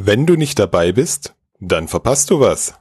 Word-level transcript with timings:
Wenn 0.00 0.26
du 0.26 0.36
nicht 0.36 0.60
dabei 0.60 0.92
bist, 0.92 1.34
dann 1.58 1.88
verpasst 1.88 2.30
du 2.30 2.38
was. 2.38 2.72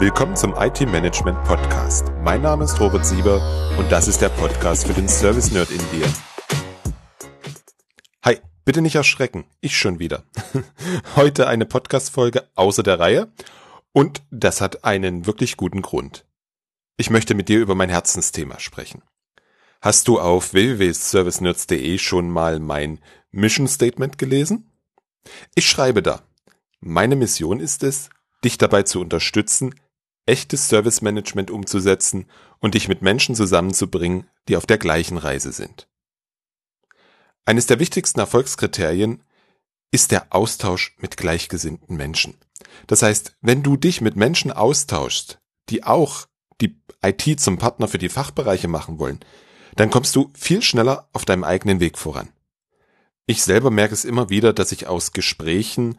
Willkommen 0.00 0.34
zum 0.34 0.52
IT 0.58 0.80
Management 0.80 1.44
Podcast. 1.44 2.06
Mein 2.24 2.42
Name 2.42 2.64
ist 2.64 2.80
Robert 2.80 3.06
Sieber 3.06 3.40
und 3.78 3.92
das 3.92 4.08
ist 4.08 4.20
der 4.20 4.30
Podcast 4.30 4.88
für 4.88 4.94
den 4.94 5.08
Service 5.08 5.52
Nerd 5.52 5.70
in 5.70 5.78
dir. 5.92 6.12
Hi, 8.24 8.40
bitte 8.64 8.82
nicht 8.82 8.96
erschrecken, 8.96 9.44
ich 9.60 9.78
schon 9.78 10.00
wieder. 10.00 10.24
Heute 11.14 11.46
eine 11.46 11.66
Podcast-Folge 11.66 12.48
außer 12.56 12.82
der 12.82 12.98
Reihe 12.98 13.32
und 13.92 14.24
das 14.32 14.60
hat 14.60 14.82
einen 14.82 15.24
wirklich 15.26 15.56
guten 15.56 15.82
Grund. 15.82 16.26
Ich 16.96 17.10
möchte 17.10 17.34
mit 17.34 17.48
dir 17.48 17.60
über 17.60 17.76
mein 17.76 17.90
Herzensthema 17.90 18.58
sprechen. 18.58 19.02
Hast 19.86 20.08
du 20.08 20.18
auf 20.18 20.52
www.servicenerds.de 20.52 21.98
schon 21.98 22.28
mal 22.28 22.58
mein 22.58 22.98
Mission 23.30 23.68
Statement 23.68 24.18
gelesen? 24.18 24.68
Ich 25.54 25.70
schreibe 25.70 26.02
da. 26.02 26.24
Meine 26.80 27.14
Mission 27.14 27.60
ist 27.60 27.84
es, 27.84 28.10
dich 28.42 28.58
dabei 28.58 28.82
zu 28.82 29.00
unterstützen, 29.00 29.76
echtes 30.26 30.66
Service 30.66 31.02
Management 31.02 31.52
umzusetzen 31.52 32.26
und 32.58 32.74
dich 32.74 32.88
mit 32.88 33.00
Menschen 33.00 33.36
zusammenzubringen, 33.36 34.28
die 34.48 34.56
auf 34.56 34.66
der 34.66 34.78
gleichen 34.78 35.18
Reise 35.18 35.52
sind. 35.52 35.86
Eines 37.44 37.66
der 37.66 37.78
wichtigsten 37.78 38.18
Erfolgskriterien 38.18 39.22
ist 39.92 40.10
der 40.10 40.34
Austausch 40.34 40.96
mit 40.98 41.16
gleichgesinnten 41.16 41.96
Menschen. 41.96 42.34
Das 42.88 43.02
heißt, 43.02 43.36
wenn 43.40 43.62
du 43.62 43.76
dich 43.76 44.00
mit 44.00 44.16
Menschen 44.16 44.50
austauschst, 44.50 45.38
die 45.68 45.84
auch 45.84 46.26
die 46.60 46.76
IT 47.04 47.38
zum 47.38 47.58
Partner 47.58 47.86
für 47.86 47.98
die 47.98 48.08
Fachbereiche 48.08 48.66
machen 48.66 48.98
wollen, 48.98 49.20
dann 49.76 49.90
kommst 49.90 50.16
du 50.16 50.30
viel 50.34 50.62
schneller 50.62 51.08
auf 51.12 51.24
deinem 51.24 51.44
eigenen 51.44 51.80
Weg 51.80 51.98
voran. 51.98 52.28
Ich 53.26 53.42
selber 53.42 53.70
merke 53.70 53.94
es 53.94 54.04
immer 54.04 54.30
wieder, 54.30 54.52
dass 54.52 54.72
ich 54.72 54.86
aus 54.86 55.12
Gesprächen 55.12 55.98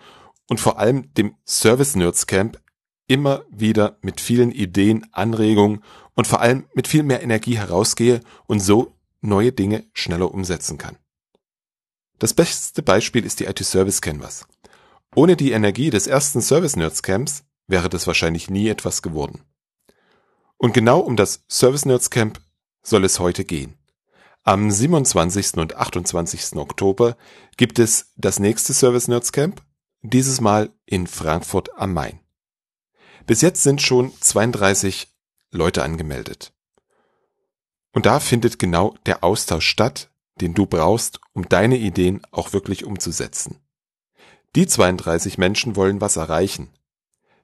und 0.50 0.59
vor 0.59 0.80
allem 0.80 1.14
dem 1.14 1.36
Service 1.45 1.95
Nerds 1.95 2.28
Camp 2.28 2.59
immer 3.08 3.45
wieder 3.50 3.97
mit 4.02 4.19
vielen 4.19 4.52
Ideen, 4.52 5.06
Anregungen 5.11 5.84
und 6.16 6.28
vor 6.28 6.42
allem 6.42 6.66
mit 6.73 6.88
viel 6.88 7.03
mehr 7.03 7.22
Energie 7.22 7.58
herausgehe 7.58 8.22
und 8.47 8.59
so 8.59 8.94
neue 9.22 9.52
Dinge 9.52 9.86
schneller 9.94 10.34
umsetzen 10.34 10.78
kann. 10.78 10.97
Das 12.19 12.34
beste 12.34 12.81
Beispiel 12.81 13.25
ist 13.25 13.39
die 13.39 13.45
IT 13.45 13.64
Service 13.64 14.02
Canvas. 14.02 14.47
Ohne 15.16 15.36
die 15.36 15.52
Energie 15.52 15.89
des 15.89 16.08
ersten 16.08 16.41
Service 16.41 16.75
Nerds 16.75 17.03
Camps 17.03 17.44
wäre 17.67 17.89
das 17.89 18.08
wahrscheinlich 18.08 18.50
nie 18.50 18.67
etwas 18.67 19.02
geworden. 19.02 19.44
Und 20.58 20.73
genau 20.73 21.00
um 21.00 21.16
das 21.16 21.44
Service 21.50 21.86
Nerds 21.86 22.09
Camp 22.09 22.41
soll 22.88 23.03
es 23.03 23.19
heute 23.19 23.43
gehen. 23.43 23.77
Am 24.43 24.71
27. 24.71 25.55
und 25.55 25.75
28. 25.75 26.55
Oktober 26.55 27.17
gibt 27.57 27.79
es 27.79 28.13
das 28.16 28.39
nächste 28.39 28.73
Service 28.73 29.09
Nerds 29.09 29.33
Camp, 29.33 29.61
dieses 30.02 30.39
Mal 30.39 30.69
in 30.85 31.05
Frankfurt 31.05 31.77
am 31.77 31.94
Main. 31.94 32.21
Bis 33.25 33.41
jetzt 33.41 33.63
sind 33.63 33.81
schon 33.81 34.13
32 34.21 35.09
Leute 35.52 35.83
angemeldet. 35.83 36.53
Und 37.91 38.05
da 38.05 38.21
findet 38.21 38.57
genau 38.57 38.95
der 39.05 39.22
Austausch 39.22 39.67
statt, 39.67 40.09
den 40.39 40.53
du 40.53 40.66
brauchst, 40.66 41.19
um 41.33 41.49
deine 41.49 41.77
Ideen 41.77 42.22
auch 42.31 42.53
wirklich 42.53 42.85
umzusetzen. 42.85 43.59
Die 44.55 44.66
32 44.66 45.38
Menschen 45.38 45.75
wollen 45.75 45.99
was 45.99 46.16
erreichen. 46.16 46.69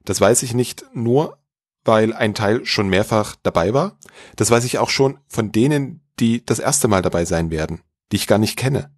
Das 0.04 0.22
weiß 0.22 0.42
ich 0.42 0.54
nicht 0.54 0.86
nur, 0.94 1.38
weil 1.84 2.12
ein 2.12 2.34
Teil 2.34 2.64
schon 2.64 2.88
mehrfach 2.88 3.36
dabei 3.42 3.74
war. 3.74 3.98
Das 4.36 4.50
weiß 4.50 4.64
ich 4.64 4.78
auch 4.78 4.90
schon 4.90 5.18
von 5.28 5.52
denen, 5.52 6.00
die 6.18 6.44
das 6.44 6.58
erste 6.58 6.88
Mal 6.88 7.02
dabei 7.02 7.24
sein 7.24 7.50
werden, 7.50 7.82
die 8.12 8.16
ich 8.16 8.26
gar 8.26 8.38
nicht 8.38 8.56
kenne. 8.56 8.94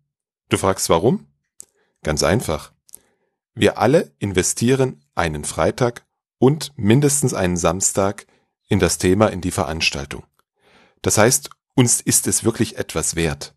Du 0.49 0.57
fragst 0.57 0.89
warum? 0.89 1.27
Ganz 2.03 2.23
einfach. 2.23 2.73
Wir 3.55 3.79
alle 3.79 4.13
investieren 4.19 5.05
einen 5.15 5.45
Freitag 5.45 6.07
und 6.39 6.73
mindestens 6.77 7.35
einen 7.35 7.57
Samstag 7.57 8.27
in 8.69 8.79
das 8.79 8.99
Thema, 8.99 9.29
in 9.29 9.41
die 9.41 9.51
Veranstaltung. 9.51 10.25
Das 11.03 11.19
heißt, 11.19 11.51
uns 11.75 12.01
ist 12.01 12.27
es 12.27 12.45
wirklich 12.45 12.77
etwas 12.77 13.17
wert. 13.17 13.55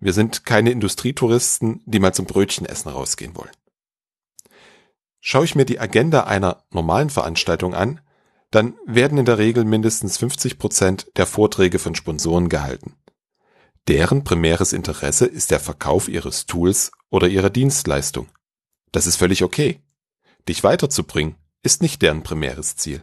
Wir 0.00 0.12
sind 0.12 0.44
keine 0.44 0.70
Industrietouristen, 0.70 1.82
die 1.86 1.98
mal 1.98 2.14
zum 2.14 2.26
Brötchenessen 2.26 2.90
rausgehen 2.90 3.36
wollen. 3.36 3.50
Schaue 5.20 5.44
ich 5.44 5.54
mir 5.54 5.64
die 5.64 5.80
Agenda 5.80 6.24
einer 6.24 6.64
normalen 6.70 7.10
Veranstaltung 7.10 7.74
an, 7.74 8.00
dann 8.50 8.76
werden 8.86 9.18
in 9.18 9.24
der 9.24 9.38
Regel 9.38 9.64
mindestens 9.64 10.16
50 10.18 10.58
Prozent 10.58 11.10
der 11.16 11.26
Vorträge 11.26 11.78
von 11.78 11.94
Sponsoren 11.94 12.48
gehalten. 12.48 12.96
Deren 13.88 14.24
primäres 14.24 14.72
Interesse 14.72 15.26
ist 15.26 15.50
der 15.50 15.60
Verkauf 15.60 16.08
ihres 16.08 16.46
Tools 16.46 16.92
oder 17.10 17.28
ihrer 17.28 17.50
Dienstleistung. 17.50 18.28
Das 18.92 19.06
ist 19.06 19.16
völlig 19.16 19.42
okay. 19.42 19.82
Dich 20.48 20.64
weiterzubringen 20.64 21.36
ist 21.62 21.82
nicht 21.82 22.02
deren 22.02 22.22
primäres 22.22 22.76
Ziel. 22.76 23.02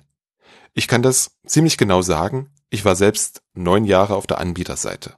Ich 0.73 0.88
kann 0.88 1.01
das 1.01 1.38
ziemlich 1.45 1.77
genau 1.77 2.01
sagen, 2.01 2.51
ich 2.69 2.85
war 2.85 2.95
selbst 2.95 3.41
neun 3.53 3.85
Jahre 3.85 4.16
auf 4.16 4.27
der 4.27 4.39
Anbieterseite. 4.39 5.16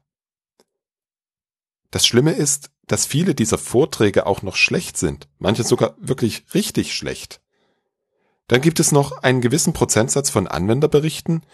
Das 1.91 2.05
Schlimme 2.05 2.33
ist, 2.33 2.69
dass 2.85 3.05
viele 3.05 3.35
dieser 3.35 3.57
Vorträge 3.57 4.25
auch 4.25 4.41
noch 4.41 4.55
schlecht 4.55 4.97
sind, 4.97 5.27
manche 5.39 5.63
sogar 5.63 5.95
wirklich 5.99 6.45
richtig 6.53 6.93
schlecht. 6.93 7.41
Dann 8.47 8.61
gibt 8.61 8.79
es 8.79 8.91
noch 8.91 9.23
einen 9.23 9.41
gewissen 9.41 9.73
Prozentsatz 9.73 10.29
von 10.29 10.47
Anwenderberichten, 10.47 11.45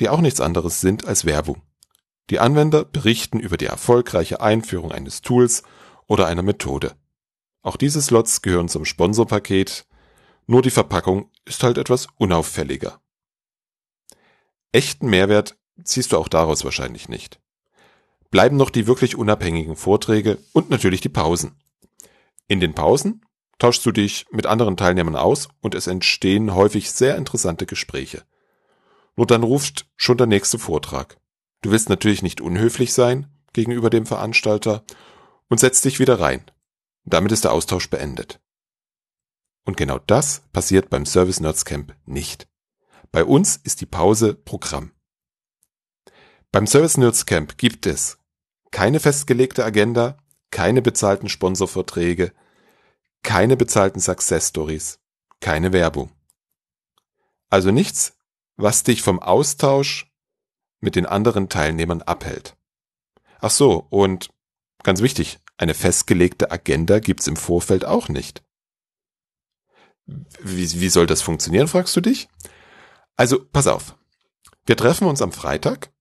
die 0.00 0.08
auch 0.08 0.20
nichts 0.20 0.40
anderes 0.40 0.80
sind 0.80 1.06
als 1.06 1.24
Werbung. 1.24 1.62
Die 2.30 2.38
Anwender 2.38 2.84
berichten 2.84 3.40
über 3.40 3.56
die 3.56 3.66
erfolgreiche 3.66 4.40
Einführung 4.40 4.92
eines 4.92 5.20
Tools 5.20 5.62
oder 6.06 6.26
einer 6.26 6.42
Methode. 6.42 6.94
Auch 7.62 7.76
diese 7.76 8.00
Slots 8.00 8.42
gehören 8.42 8.68
zum 8.68 8.84
Sponsorpaket, 8.84 9.86
nur 10.46 10.62
die 10.62 10.70
Verpackung 10.70 11.30
ist 11.44 11.62
halt 11.62 11.78
etwas 11.78 12.08
unauffälliger. 12.16 13.00
Echten 14.72 15.08
Mehrwert 15.08 15.56
ziehst 15.84 16.12
du 16.12 16.18
auch 16.18 16.28
daraus 16.28 16.64
wahrscheinlich 16.64 17.08
nicht. 17.08 17.40
Bleiben 18.30 18.56
noch 18.56 18.70
die 18.70 18.86
wirklich 18.86 19.16
unabhängigen 19.16 19.76
Vorträge 19.76 20.38
und 20.52 20.70
natürlich 20.70 21.02
die 21.02 21.10
Pausen. 21.10 21.54
In 22.48 22.60
den 22.60 22.74
Pausen 22.74 23.24
tauschst 23.62 23.86
du 23.86 23.92
dich 23.92 24.26
mit 24.32 24.46
anderen 24.46 24.76
Teilnehmern 24.76 25.14
aus 25.14 25.48
und 25.60 25.76
es 25.76 25.86
entstehen 25.86 26.52
häufig 26.52 26.90
sehr 26.90 27.16
interessante 27.16 27.64
Gespräche. 27.64 28.24
Nur 29.14 29.28
dann 29.28 29.44
ruft 29.44 29.86
schon 29.94 30.16
der 30.16 30.26
nächste 30.26 30.58
Vortrag. 30.58 31.16
Du 31.60 31.70
willst 31.70 31.88
natürlich 31.88 32.22
nicht 32.22 32.40
unhöflich 32.40 32.92
sein 32.92 33.28
gegenüber 33.52 33.88
dem 33.88 34.04
Veranstalter 34.04 34.82
und 35.48 35.60
setzt 35.60 35.84
dich 35.84 36.00
wieder 36.00 36.18
rein. 36.18 36.44
Damit 37.04 37.30
ist 37.30 37.44
der 37.44 37.52
Austausch 37.52 37.88
beendet. 37.88 38.40
Und 39.64 39.76
genau 39.76 40.00
das 40.00 40.42
passiert 40.52 40.90
beim 40.90 41.06
Service 41.06 41.38
Nerds 41.38 41.64
Camp 41.64 41.94
nicht. 42.04 42.48
Bei 43.12 43.24
uns 43.24 43.54
ist 43.62 43.80
die 43.80 43.86
Pause 43.86 44.34
Programm. 44.34 44.90
Beim 46.50 46.66
Service 46.66 46.96
Nerds 46.96 47.26
Camp 47.26 47.58
gibt 47.58 47.86
es 47.86 48.18
keine 48.72 48.98
festgelegte 48.98 49.64
Agenda, 49.64 50.16
keine 50.50 50.82
bezahlten 50.82 51.28
Sponsorverträge, 51.28 52.32
keine 53.22 53.56
bezahlten 53.56 54.00
Success 54.00 54.48
Stories, 54.48 55.00
keine 55.40 55.72
Werbung. 55.72 56.10
Also 57.50 57.70
nichts, 57.70 58.16
was 58.56 58.82
dich 58.82 59.02
vom 59.02 59.20
Austausch 59.20 60.12
mit 60.80 60.96
den 60.96 61.06
anderen 61.06 61.48
Teilnehmern 61.48 62.02
abhält. 62.02 62.56
Ach 63.40 63.50
so, 63.50 63.86
und 63.90 64.30
ganz 64.82 65.02
wichtig, 65.02 65.38
eine 65.56 65.74
festgelegte 65.74 66.50
Agenda 66.50 66.98
gibt's 66.98 67.26
im 67.26 67.36
Vorfeld 67.36 67.84
auch 67.84 68.08
nicht. 68.08 68.42
Wie, 70.06 70.80
wie 70.80 70.88
soll 70.88 71.06
das 71.06 71.22
funktionieren, 71.22 71.68
fragst 71.68 71.94
du 71.96 72.00
dich? 72.00 72.28
Also, 73.16 73.44
pass 73.44 73.66
auf. 73.66 73.96
Wir 74.66 74.76
treffen 74.76 75.06
uns 75.06 75.22
am 75.22 75.32
Freitag 75.32 75.92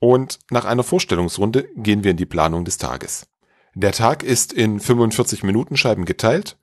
und 0.00 0.38
nach 0.50 0.64
einer 0.64 0.84
Vorstellungsrunde 0.84 1.68
gehen 1.76 2.04
wir 2.04 2.12
in 2.12 2.16
die 2.16 2.26
Planung 2.26 2.64
des 2.64 2.78
Tages. 2.78 3.26
Der 3.74 3.92
Tag 3.92 4.22
ist 4.22 4.52
in 4.52 4.80
45 4.80 5.42
Minuten 5.42 5.76
Scheiben 5.76 6.04
geteilt 6.04 6.58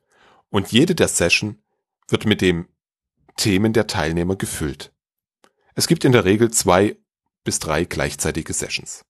und 0.50 0.72
jede 0.72 0.94
der 0.94 1.08
Session 1.08 1.62
wird 2.08 2.26
mit 2.26 2.40
dem 2.40 2.68
Themen 3.36 3.72
der 3.72 3.86
Teilnehmer 3.86 4.36
gefüllt. 4.36 4.92
Es 5.74 5.86
gibt 5.86 6.04
in 6.04 6.12
der 6.12 6.24
Regel 6.24 6.50
zwei 6.50 6.96
bis 7.44 7.58
drei 7.58 7.84
gleichzeitige 7.84 8.52
Sessions. 8.52 9.04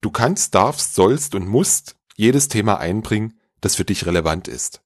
Du 0.00 0.10
kannst, 0.10 0.54
darfst, 0.54 0.94
sollst 0.94 1.34
und 1.34 1.46
musst 1.46 1.96
jedes 2.16 2.48
Thema 2.48 2.78
einbringen, 2.78 3.40
das 3.60 3.76
für 3.76 3.84
dich 3.84 4.04
relevant 4.04 4.48
ist. 4.48 4.82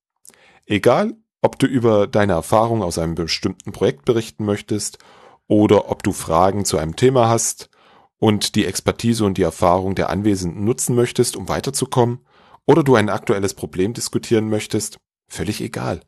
Egal, 0.66 1.16
ob 1.40 1.58
du 1.58 1.66
über 1.66 2.06
deine 2.06 2.34
Erfahrung 2.34 2.82
aus 2.82 2.98
einem 2.98 3.14
bestimmten 3.14 3.72
Projekt 3.72 4.04
berichten 4.04 4.44
möchtest 4.44 4.98
oder 5.46 5.90
ob 5.90 6.02
du 6.02 6.12
Fragen 6.12 6.64
zu 6.64 6.76
einem 6.78 6.96
Thema 6.96 7.28
hast 7.28 7.70
und 8.18 8.54
die 8.54 8.64
Expertise 8.64 9.24
und 9.24 9.38
die 9.38 9.42
Erfahrung 9.42 9.94
der 9.94 10.10
Anwesenden 10.10 10.64
nutzen 10.64 10.94
möchtest, 10.94 11.36
um 11.36 11.48
weiterzukommen, 11.48 12.20
oder 12.64 12.82
du 12.82 12.96
ein 12.96 13.08
aktuelles 13.08 13.54
Problem 13.54 13.92
diskutieren 13.92 14.48
möchtest, 14.48 14.98
völlig 15.28 15.60
egal. 15.60 16.00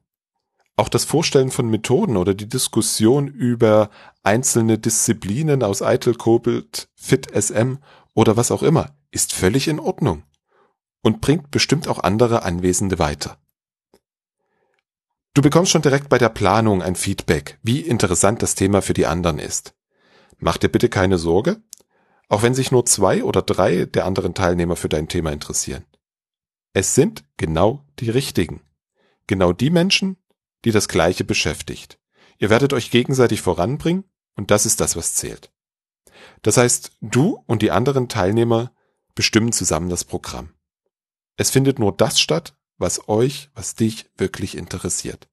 Auch 0.76 0.88
das 0.88 1.04
Vorstellen 1.04 1.50
von 1.50 1.68
Methoden 1.68 2.16
oder 2.16 2.34
die 2.34 2.48
Diskussion 2.48 3.28
über 3.28 3.90
einzelne 4.22 4.78
Disziplinen 4.78 5.62
aus 5.62 5.82
Eitel, 5.82 6.14
Kobelt, 6.14 6.88
Fit 6.94 7.28
SM 7.34 7.78
oder 8.14 8.36
was 8.36 8.50
auch 8.50 8.62
immer 8.62 8.94
ist 9.10 9.32
völlig 9.32 9.68
in 9.68 9.80
Ordnung 9.80 10.22
und 11.02 11.20
bringt 11.20 11.50
bestimmt 11.50 11.88
auch 11.88 12.00
andere 12.00 12.42
Anwesende 12.42 12.98
weiter. 12.98 13.38
Du 15.34 15.42
bekommst 15.42 15.70
schon 15.70 15.82
direkt 15.82 16.08
bei 16.08 16.18
der 16.18 16.28
Planung 16.28 16.82
ein 16.82 16.96
Feedback, 16.96 17.58
wie 17.62 17.80
interessant 17.80 18.42
das 18.42 18.54
Thema 18.54 18.82
für 18.82 18.94
die 18.94 19.06
anderen 19.06 19.38
ist. 19.38 19.74
Mach 20.38 20.56
dir 20.56 20.68
bitte 20.68 20.88
keine 20.88 21.18
Sorge, 21.18 21.62
auch 22.28 22.42
wenn 22.42 22.54
sich 22.54 22.70
nur 22.70 22.86
zwei 22.86 23.24
oder 23.24 23.42
drei 23.42 23.86
der 23.86 24.04
anderen 24.04 24.34
Teilnehmer 24.34 24.76
für 24.76 24.88
dein 24.88 25.08
Thema 25.08 25.32
interessieren. 25.32 25.84
Es 26.72 26.94
sind 26.94 27.24
genau 27.36 27.84
die 27.98 28.10
richtigen. 28.10 28.60
Genau 29.26 29.52
die 29.52 29.70
Menschen, 29.70 30.16
die 30.64 30.70
das 30.70 30.88
Gleiche 30.88 31.24
beschäftigt. 31.24 31.98
Ihr 32.38 32.50
werdet 32.50 32.72
euch 32.72 32.90
gegenseitig 32.90 33.40
voranbringen 33.40 34.04
und 34.36 34.50
das 34.50 34.66
ist 34.66 34.80
das, 34.80 34.96
was 34.96 35.14
zählt. 35.14 35.50
Das 36.42 36.56
heißt, 36.56 36.92
du 37.00 37.42
und 37.46 37.62
die 37.62 37.70
anderen 37.70 38.08
Teilnehmer 38.08 38.72
bestimmen 39.14 39.52
zusammen 39.52 39.88
das 39.88 40.04
Programm. 40.04 40.50
Es 41.36 41.50
findet 41.50 41.78
nur 41.78 41.92
das 41.92 42.20
statt, 42.20 42.56
was 42.76 43.08
euch, 43.08 43.50
was 43.54 43.74
dich 43.74 44.10
wirklich 44.16 44.56
interessiert. 44.56 45.28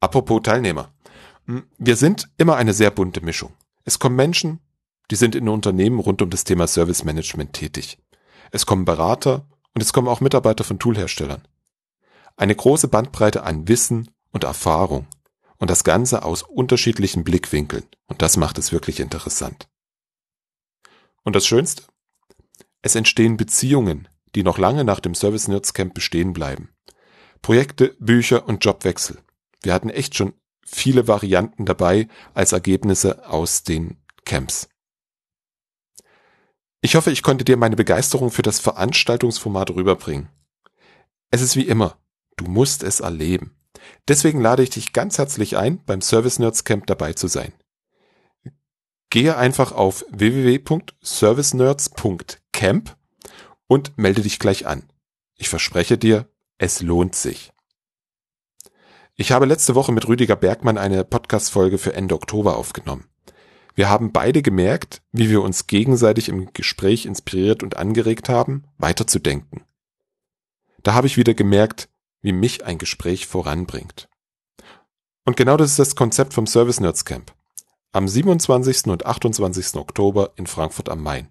Apropos 0.00 0.42
Teilnehmer. 0.42 0.92
Hm, 1.46 1.68
wir 1.78 1.96
sind 1.96 2.28
immer 2.36 2.56
eine 2.56 2.72
sehr 2.72 2.90
bunte 2.90 3.20
Mischung. 3.20 3.52
Es 3.84 3.98
kommen 3.98 4.16
Menschen, 4.16 4.60
die 5.10 5.16
sind 5.16 5.34
in 5.34 5.48
Unternehmen 5.48 6.00
rund 6.00 6.22
um 6.22 6.30
das 6.30 6.44
Thema 6.44 6.66
Service 6.66 7.04
Management 7.04 7.52
tätig. 7.52 7.98
Es 8.50 8.66
kommen 8.66 8.84
Berater 8.84 9.46
und 9.74 9.82
es 9.82 9.92
kommen 9.92 10.08
auch 10.08 10.20
Mitarbeiter 10.20 10.64
von 10.64 10.78
Toolherstellern. 10.78 11.46
Eine 12.36 12.54
große 12.54 12.88
Bandbreite 12.88 13.42
an 13.44 13.68
Wissen 13.68 14.10
und 14.32 14.44
Erfahrung 14.44 15.06
und 15.58 15.70
das 15.70 15.84
Ganze 15.84 16.24
aus 16.24 16.42
unterschiedlichen 16.42 17.24
Blickwinkeln 17.24 17.84
und 18.06 18.22
das 18.22 18.36
macht 18.36 18.58
es 18.58 18.72
wirklich 18.72 19.00
interessant. 19.00 19.68
Und 21.22 21.34
das 21.34 21.46
Schönste? 21.46 21.82
Es 22.82 22.94
entstehen 22.94 23.36
Beziehungen, 23.36 24.08
die 24.34 24.42
noch 24.42 24.58
lange 24.58 24.84
nach 24.84 25.00
dem 25.00 25.14
Service 25.14 25.48
Nerds 25.48 25.74
Camp 25.74 25.94
bestehen 25.94 26.32
bleiben. 26.32 26.70
Projekte, 27.42 27.96
Bücher 27.98 28.46
und 28.48 28.64
Jobwechsel. 28.64 29.18
Wir 29.62 29.72
hatten 29.72 29.90
echt 29.90 30.14
schon 30.14 30.34
viele 30.64 31.08
Varianten 31.08 31.64
dabei 31.64 32.08
als 32.34 32.52
Ergebnisse 32.52 33.28
aus 33.28 33.62
den 33.62 33.96
Camps. 34.24 34.68
Ich 36.86 36.94
hoffe, 36.94 37.10
ich 37.10 37.22
konnte 37.24 37.44
dir 37.44 37.56
meine 37.56 37.74
Begeisterung 37.74 38.30
für 38.30 38.42
das 38.42 38.60
Veranstaltungsformat 38.60 39.70
rüberbringen. 39.70 40.28
Es 41.32 41.42
ist 41.42 41.56
wie 41.56 41.66
immer, 41.66 41.98
du 42.36 42.44
musst 42.44 42.84
es 42.84 43.00
erleben. 43.00 43.56
Deswegen 44.06 44.40
lade 44.40 44.62
ich 44.62 44.70
dich 44.70 44.92
ganz 44.92 45.18
herzlich 45.18 45.56
ein, 45.56 45.84
beim 45.84 46.00
Service 46.00 46.38
Nerds 46.38 46.62
Camp 46.62 46.86
dabei 46.86 47.14
zu 47.14 47.26
sein. 47.26 47.52
Gehe 49.10 49.36
einfach 49.36 49.72
auf 49.72 50.04
www.servicenerds.camp 50.10 52.96
und 53.66 53.98
melde 53.98 54.22
dich 54.22 54.38
gleich 54.38 54.68
an. 54.68 54.88
Ich 55.34 55.48
verspreche 55.48 55.98
dir, 55.98 56.28
es 56.56 56.82
lohnt 56.82 57.16
sich. 57.16 57.52
Ich 59.16 59.32
habe 59.32 59.46
letzte 59.46 59.74
Woche 59.74 59.90
mit 59.90 60.06
Rüdiger 60.06 60.36
Bergmann 60.36 60.78
eine 60.78 61.02
Podcast-Folge 61.02 61.78
für 61.78 61.94
Ende 61.94 62.14
Oktober 62.14 62.56
aufgenommen. 62.56 63.08
Wir 63.76 63.90
haben 63.90 64.10
beide 64.10 64.40
gemerkt, 64.40 65.02
wie 65.12 65.28
wir 65.28 65.42
uns 65.42 65.66
gegenseitig 65.66 66.30
im 66.30 66.50
Gespräch 66.54 67.04
inspiriert 67.04 67.62
und 67.62 67.76
angeregt 67.76 68.30
haben, 68.30 68.64
weiterzudenken. 68.78 69.64
Da 70.82 70.94
habe 70.94 71.06
ich 71.06 71.18
wieder 71.18 71.34
gemerkt, 71.34 71.90
wie 72.22 72.32
mich 72.32 72.64
ein 72.64 72.78
Gespräch 72.78 73.26
voranbringt. 73.26 74.08
Und 75.26 75.36
genau 75.36 75.58
das 75.58 75.72
ist 75.72 75.78
das 75.78 75.94
Konzept 75.94 76.32
vom 76.32 76.46
Service 76.46 76.80
Nerds 76.80 77.04
Camp. 77.04 77.34
Am 77.92 78.08
27. 78.08 78.86
und 78.86 79.04
28. 79.04 79.74
Oktober 79.74 80.32
in 80.36 80.46
Frankfurt 80.46 80.88
am 80.88 81.02
Main. 81.02 81.28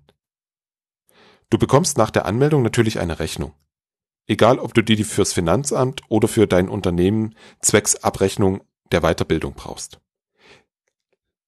Du 1.49 1.57
bekommst 1.57 1.97
nach 1.97 2.11
der 2.11 2.25
Anmeldung 2.25 2.61
natürlich 2.61 2.99
eine 2.99 3.17
Rechnung. 3.17 3.53
Egal, 4.27 4.59
ob 4.59 4.75
du 4.75 4.83
die 4.83 5.03
fürs 5.03 5.33
Finanzamt 5.33 6.01
oder 6.09 6.27
für 6.27 6.45
dein 6.45 6.69
Unternehmen 6.69 7.33
zwecks 7.59 7.95
Abrechnung 7.95 8.61
der 8.91 9.01
Weiterbildung 9.01 9.53
brauchst. 9.53 9.99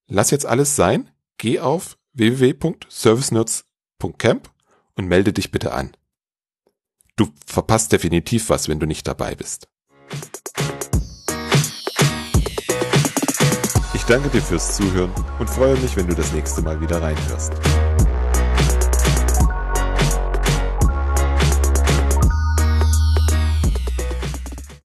Lass 0.07 0.31
jetzt 0.31 0.45
alles 0.45 0.75
sein, 0.75 1.09
geh 1.38 1.59
auf 1.59 1.98
www.servicenerds.camp 2.13 4.50
und 4.95 5.07
melde 5.07 5.33
dich 5.33 5.51
bitte 5.51 5.74
an. 5.74 5.92
Du 7.18 7.27
verpasst 7.45 7.92
definitiv 7.92 8.50
was, 8.50 8.69
wenn 8.69 8.80
du 8.80 8.86
nicht 8.86 9.06
dabei 9.06 9.36
bist. 9.36 9.68
Ich 13.94 14.04
danke 14.04 14.30
dir 14.30 14.42
fürs 14.42 14.77
Zuhören 14.77 15.12
und 15.39 15.50
freue 15.50 15.75
mich, 15.77 15.98
wenn 15.98 16.07
du 16.07 16.15
das 16.15 16.31
nächste 16.31 16.62
Mal 16.62 16.80
wieder 16.80 17.01
reinhörst. 17.01 17.51